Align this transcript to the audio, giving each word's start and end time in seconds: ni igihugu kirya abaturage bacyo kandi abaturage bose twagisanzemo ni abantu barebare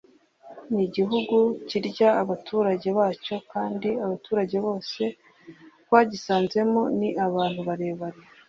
ni 0.73 0.81
igihugu 0.87 1.37
kirya 1.67 2.09
abaturage 2.21 2.87
bacyo 2.99 3.35
kandi 3.51 3.89
abaturage 4.05 4.57
bose 4.65 5.01
twagisanzemo 5.83 6.81
ni 6.99 7.09
abantu 7.25 7.59
barebare 7.67 8.19